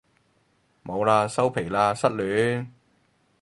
[0.83, 2.65] 冇喇收皮喇失戀